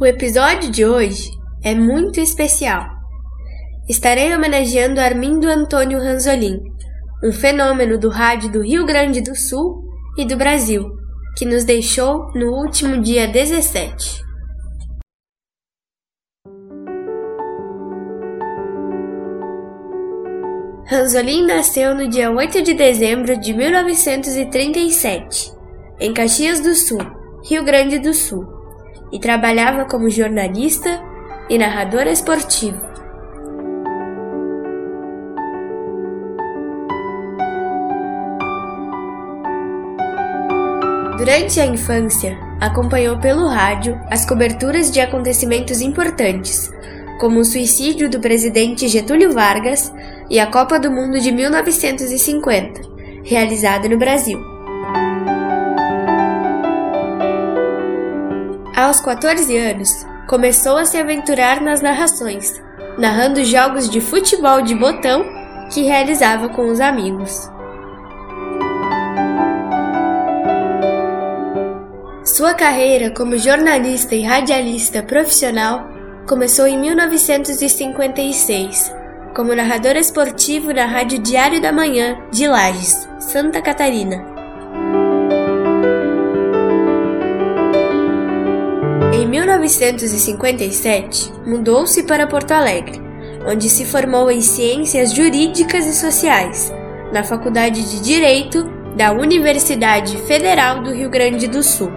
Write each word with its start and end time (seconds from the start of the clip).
O 0.00 0.06
episódio 0.06 0.70
de 0.70 0.86
hoje 0.86 1.28
é 1.60 1.74
muito 1.74 2.20
especial. 2.20 2.86
Estarei 3.88 4.32
homenageando 4.32 5.00
Armindo 5.00 5.48
Antônio 5.48 5.98
Ranzolin, 5.98 6.60
um 7.24 7.32
fenômeno 7.32 7.98
do 7.98 8.08
rádio 8.08 8.48
do 8.48 8.62
Rio 8.62 8.86
Grande 8.86 9.20
do 9.20 9.34
Sul 9.34 9.82
e 10.16 10.24
do 10.24 10.36
Brasil, 10.36 10.84
que 11.36 11.44
nos 11.44 11.64
deixou 11.64 12.30
no 12.32 12.52
último 12.52 13.02
dia 13.02 13.26
17. 13.26 14.22
Ranzolin 20.86 21.44
nasceu 21.44 21.92
no 21.92 22.06
dia 22.06 22.30
8 22.30 22.62
de 22.62 22.74
dezembro 22.74 23.36
de 23.40 23.52
1937, 23.52 25.52
em 25.98 26.14
Caxias 26.14 26.60
do 26.60 26.72
Sul, 26.76 27.00
Rio 27.50 27.64
Grande 27.64 27.98
do 27.98 28.14
Sul 28.14 28.57
e 29.12 29.18
trabalhava 29.18 29.84
como 29.84 30.10
jornalista 30.10 31.02
e 31.48 31.58
narrador 31.58 32.06
esportivo. 32.06 32.80
Durante 41.16 41.60
a 41.60 41.66
infância, 41.66 42.38
acompanhou 42.60 43.18
pelo 43.18 43.46
rádio 43.46 44.00
as 44.10 44.24
coberturas 44.24 44.90
de 44.90 45.00
acontecimentos 45.00 45.80
importantes, 45.80 46.70
como 47.18 47.40
o 47.40 47.44
suicídio 47.44 48.08
do 48.08 48.20
presidente 48.20 48.86
Getúlio 48.88 49.32
Vargas 49.32 49.92
e 50.30 50.38
a 50.38 50.46
Copa 50.46 50.78
do 50.78 50.90
Mundo 50.90 51.18
de 51.18 51.32
1950, 51.32 52.80
realizada 53.24 53.88
no 53.88 53.98
Brasil. 53.98 54.57
Aos 58.78 59.00
14 59.00 59.56
anos, 59.56 60.06
começou 60.28 60.76
a 60.76 60.84
se 60.84 60.96
aventurar 60.96 61.60
nas 61.60 61.80
narrações, 61.80 62.62
narrando 62.96 63.44
jogos 63.44 63.90
de 63.90 64.00
futebol 64.00 64.62
de 64.62 64.72
botão 64.72 65.26
que 65.68 65.82
realizava 65.82 66.48
com 66.50 66.68
os 66.68 66.78
amigos. 66.78 67.50
Sua 72.24 72.54
carreira 72.54 73.10
como 73.10 73.36
jornalista 73.36 74.14
e 74.14 74.22
radialista 74.22 75.02
profissional 75.02 75.88
começou 76.28 76.68
em 76.68 76.78
1956, 76.78 78.94
como 79.34 79.56
narrador 79.56 79.96
esportivo 79.96 80.72
na 80.72 80.86
Rádio 80.86 81.18
Diário 81.18 81.60
da 81.60 81.72
Manhã 81.72 82.16
de 82.30 82.46
Lages, 82.46 83.08
Santa 83.18 83.60
Catarina. 83.60 84.37
Em 89.18 89.26
1957, 89.26 91.32
mudou-se 91.44 92.04
para 92.04 92.28
Porto 92.28 92.52
Alegre, 92.52 93.02
onde 93.48 93.68
se 93.68 93.84
formou 93.84 94.30
em 94.30 94.40
Ciências 94.40 95.12
Jurídicas 95.12 95.86
e 95.86 95.92
Sociais, 95.92 96.72
na 97.12 97.24
Faculdade 97.24 97.82
de 97.82 98.00
Direito 98.00 98.62
da 98.96 99.10
Universidade 99.10 100.16
Federal 100.18 100.84
do 100.84 100.92
Rio 100.92 101.10
Grande 101.10 101.48
do 101.48 101.64
Sul. 101.64 101.90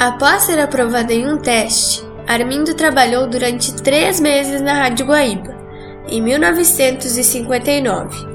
Após 0.00 0.42
ser 0.42 0.58
aprovado 0.58 1.12
em 1.12 1.32
um 1.32 1.38
teste, 1.38 2.04
Armindo 2.26 2.74
trabalhou 2.74 3.28
durante 3.28 3.72
três 3.72 4.18
meses 4.18 4.60
na 4.60 4.72
Rádio 4.72 5.06
Guaíba, 5.06 5.56
em 6.08 6.20
1959. 6.20 8.27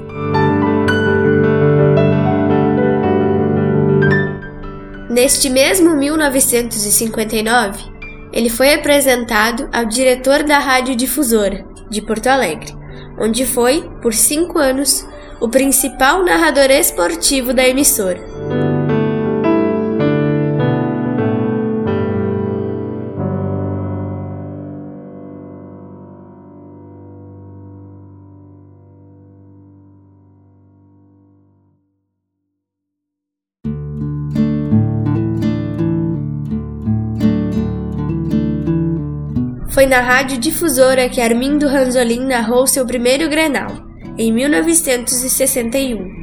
Neste 5.14 5.48
mesmo 5.48 5.94
1959, 5.94 7.84
ele 8.32 8.50
foi 8.50 8.74
apresentado 8.74 9.70
ao 9.72 9.84
diretor 9.84 10.42
da 10.42 10.58
Rádio 10.58 10.96
Difusora, 10.96 11.64
de 11.88 12.02
Porto 12.02 12.26
Alegre, 12.26 12.74
onde 13.16 13.46
foi, 13.46 13.88
por 14.02 14.12
cinco 14.12 14.58
anos, 14.58 15.06
o 15.40 15.48
principal 15.48 16.24
narrador 16.24 16.68
esportivo 16.68 17.54
da 17.54 17.64
emissora. 17.64 18.33
Foi 39.74 39.86
na 39.86 40.00
rádio 40.00 40.38
difusora 40.38 41.08
que 41.08 41.20
Armindo 41.20 41.66
Ranzolin 41.66 42.26
narrou 42.26 42.64
seu 42.64 42.86
primeiro 42.86 43.28
Grenal, 43.28 43.72
em 44.16 44.32
1961. 44.32 46.14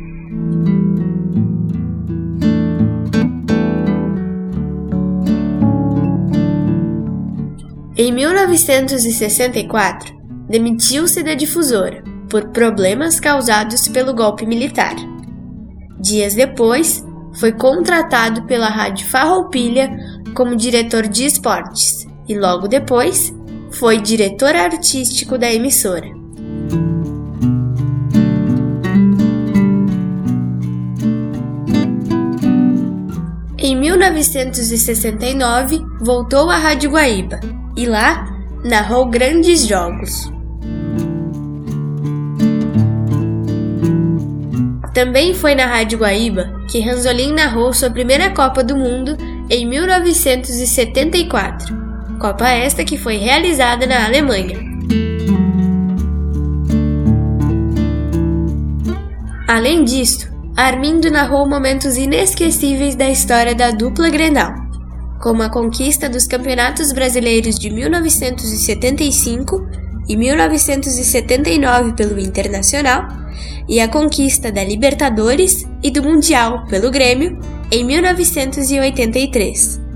Em 7.98 8.14
1964, 8.14 10.18
demitiu-se 10.48 11.22
da 11.22 11.34
difusora 11.34 12.06
por 12.30 12.52
problemas 12.52 13.20
causados 13.20 13.86
pelo 13.90 14.14
golpe 14.14 14.46
militar. 14.46 14.96
Dias 16.00 16.36
depois, 16.36 17.04
foi 17.34 17.52
contratado 17.52 18.44
pela 18.44 18.70
Rádio 18.70 19.10
Farroupilha 19.10 19.92
como 20.34 20.56
diretor 20.56 21.06
de 21.06 21.26
esportes 21.26 22.08
e 22.30 22.40
logo 22.40 22.70
depois 22.70 23.41
foi 23.82 24.00
diretor 24.00 24.56
artístico 24.56 25.38
da 25.40 25.52
emissora. 25.52 26.06
Em 33.58 33.76
1969, 33.76 35.82
voltou 36.00 36.48
à 36.52 36.58
Rádio 36.58 36.92
Guaíba 36.92 37.40
e 37.76 37.88
lá 37.88 38.32
narrou 38.64 39.08
grandes 39.08 39.66
jogos. 39.66 40.32
Também 44.94 45.34
foi 45.34 45.56
na 45.56 45.66
Rádio 45.66 45.98
Guaíba 45.98 46.54
que 46.70 46.82
Ranzolin 46.82 47.34
narrou 47.34 47.74
sua 47.74 47.90
primeira 47.90 48.30
Copa 48.30 48.64
do 48.64 48.78
Mundo 48.78 49.18
em 49.50 49.66
1974 49.66 51.81
Copa 52.22 52.48
esta 52.50 52.84
que 52.84 53.00
foi 53.00 53.18
realizada 53.18 53.88
na 53.88 54.06
Alemanha. 54.06 54.60
Além 59.48 59.84
disso, 59.84 60.30
Armindo 60.56 61.10
narrou 61.10 61.50
momentos 61.50 61.98
inesquecíveis 61.98 62.94
da 62.94 63.10
história 63.10 63.56
da 63.56 63.72
dupla 63.72 64.12
Grenal, 64.12 64.54
como 65.20 65.42
a 65.42 65.50
conquista 65.50 66.08
dos 66.08 66.28
Campeonatos 66.28 66.94
Brasileiros 66.94 67.58
de 67.58 67.72
1975 67.72 69.68
e 70.08 70.16
1979 70.16 71.94
pelo 71.94 72.20
Internacional 72.20 73.08
e 73.68 73.80
a 73.80 73.88
conquista 73.88 74.52
da 74.52 74.64
Libertadores 74.64 75.68
e 75.82 75.90
do 75.90 76.04
Mundial 76.04 76.68
pelo 76.68 76.92
Grêmio 76.92 77.40
em 77.72 77.84
1983. 77.84 79.91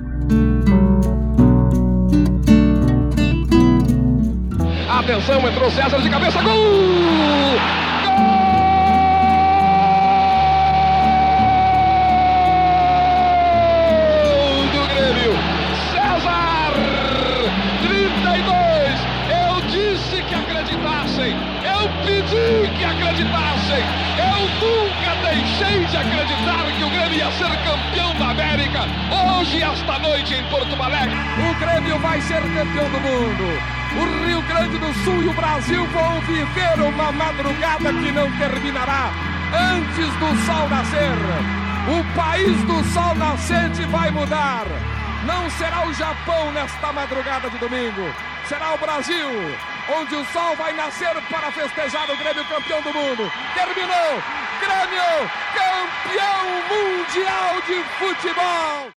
Atenção, 5.05 5.37
entrou 5.47 5.69
César 5.69 6.01
de 6.01 6.09
cabeça, 6.09 6.41
gol! 6.41 6.55
Gol 14.23 14.65
do 14.73 14.81
Grêmio! 14.87 15.37
César! 15.91 16.73
32! 17.83 18.99
Eu 19.29 19.61
disse 19.69 20.23
que 20.23 20.33
acreditassem! 20.33 21.35
Eu 21.61 21.87
pedi 22.03 22.67
que 22.75 22.83
acreditassem! 22.83 23.83
Eu 24.17 24.41
nunca 24.59 25.13
deixei 25.21 25.85
de 25.85 25.97
acreditar 25.97 26.65
que 26.75 26.83
o 26.83 26.89
Grêmio 26.89 27.19
ia 27.19 27.31
ser 27.33 27.55
campeão 27.63 28.11
da 28.15 28.31
América! 28.31 28.87
Hoje, 29.11 29.61
esta 29.61 29.99
noite, 29.99 30.33
em 30.33 30.43
Porto 30.45 30.81
Alegre! 30.81 31.15
O 31.47 31.53
Grêmio 31.59 31.99
vai 31.99 32.19
ser 32.21 32.41
campeão 32.41 32.89
do 32.89 32.99
mundo! 33.01 33.84
O 33.97 34.25
Rio 34.25 34.41
Grande 34.43 34.77
do 34.77 34.93
Sul 35.03 35.23
e 35.23 35.27
o 35.27 35.33
Brasil 35.33 35.85
vão 35.87 36.21
viver 36.21 36.81
uma 36.81 37.11
madrugada 37.11 37.93
que 37.93 38.11
não 38.11 38.29
terminará 38.37 39.09
antes 39.53 40.07
do 40.15 40.45
sol 40.45 40.69
nascer. 40.69 41.65
O 41.87 42.15
país 42.15 42.57
do 42.63 42.83
sol 42.93 43.15
nascente 43.15 43.83
vai 43.85 44.11
mudar. 44.11 44.65
Não 45.25 45.49
será 45.51 45.87
o 45.87 45.93
Japão 45.93 46.51
nesta 46.51 46.91
madrugada 46.91 47.49
de 47.49 47.57
domingo, 47.57 48.13
será 48.47 48.73
o 48.73 48.77
Brasil, 48.77 49.29
onde 49.97 50.15
o 50.15 50.25
sol 50.25 50.55
vai 50.55 50.73
nascer 50.73 51.15
para 51.29 51.51
festejar 51.51 52.09
o 52.11 52.17
Grêmio 52.17 52.45
campeão 52.45 52.81
do 52.81 52.93
mundo. 52.93 53.31
Terminou! 53.53 54.21
Grêmio, 54.59 55.29
campeão 55.53 56.45
mundial 56.69 57.61
de 57.65 57.83
futebol! 57.97 58.94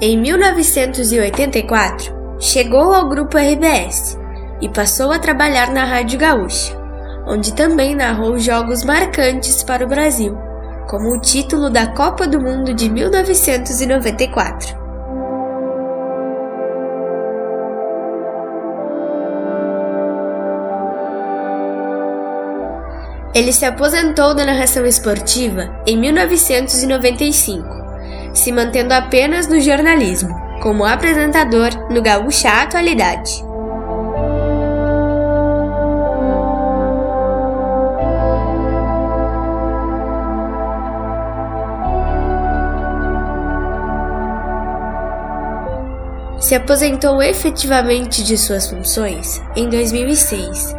Em 0.00 0.16
1984, 0.16 2.14
chegou 2.38 2.94
ao 2.94 3.08
grupo 3.08 3.36
RBS 3.36 4.16
e 4.60 4.68
passou 4.68 5.10
a 5.10 5.18
trabalhar 5.18 5.72
na 5.72 5.82
Rádio 5.82 6.20
Gaúcha, 6.20 6.72
onde 7.26 7.52
também 7.52 7.96
narrou 7.96 8.38
jogos 8.38 8.84
marcantes 8.84 9.64
para 9.64 9.84
o 9.84 9.88
Brasil, 9.88 10.38
como 10.88 11.12
o 11.12 11.20
título 11.20 11.68
da 11.68 11.88
Copa 11.88 12.28
do 12.28 12.40
Mundo 12.40 12.72
de 12.72 12.88
1994. 12.88 14.78
Ele 23.34 23.52
se 23.52 23.64
aposentou 23.64 24.32
da 24.32 24.46
narração 24.46 24.86
esportiva 24.86 25.68
em 25.84 25.98
1995 25.98 27.77
se 28.34 28.52
mantendo 28.52 28.94
apenas 28.94 29.46
no 29.46 29.60
jornalismo, 29.60 30.34
como 30.62 30.84
apresentador 30.84 31.70
no 31.90 32.02
Gaúcha 32.02 32.48
Atualidade. 32.50 33.48
Se 46.40 46.54
aposentou 46.54 47.22
efetivamente 47.22 48.24
de 48.24 48.38
suas 48.38 48.70
funções 48.70 49.38
em 49.54 49.68
2006 49.68 50.74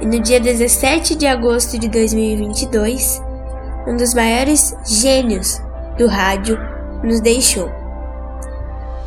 e 0.00 0.06
no 0.06 0.18
dia 0.18 0.40
17 0.40 1.14
de 1.14 1.26
agosto 1.26 1.78
de 1.78 1.88
2022, 1.88 3.20
um 3.86 3.96
dos 3.96 4.14
maiores 4.14 4.74
gênios 4.86 5.60
do 5.98 6.06
rádio 6.06 6.58
nos 7.04 7.20
deixou. 7.20 7.70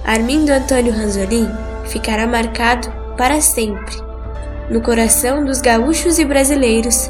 Armindo 0.06 0.54
Antônio 0.54 0.94
Ranzolin 0.94 1.50
ficará 1.88 2.26
marcado 2.26 2.90
para 3.18 3.42
sempre 3.42 3.96
no 4.70 4.82
coração 4.82 5.44
dos 5.44 5.62
gaúchos 5.62 6.20
e 6.20 6.26
brasileiros 6.26 7.10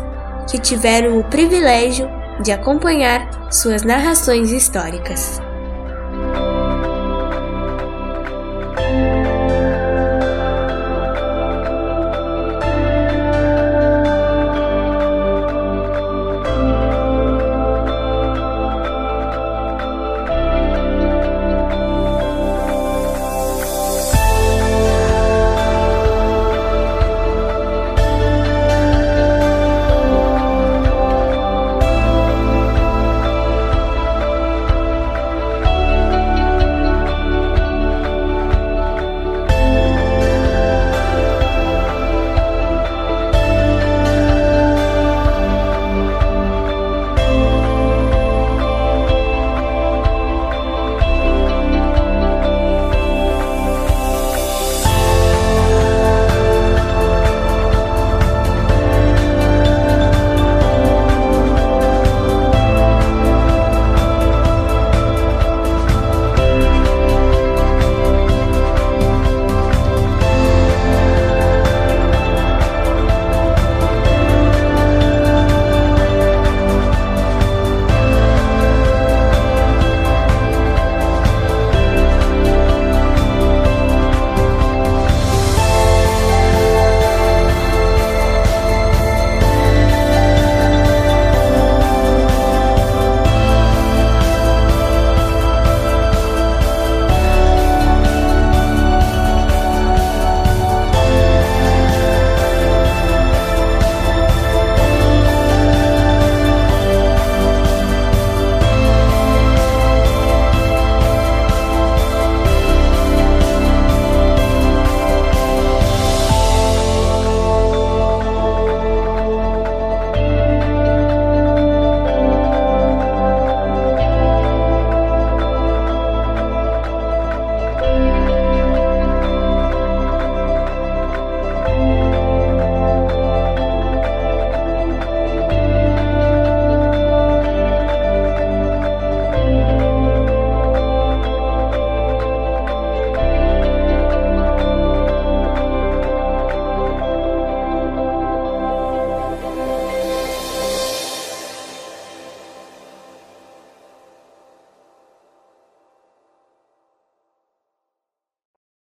que 0.49 0.57
tiveram 0.57 1.19
o 1.19 1.23
privilégio 1.23 2.07
de 2.41 2.51
acompanhar 2.51 3.51
suas 3.51 3.83
narrações 3.83 4.51
históricas. 4.51 5.41